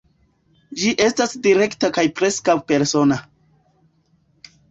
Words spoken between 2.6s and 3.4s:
persona.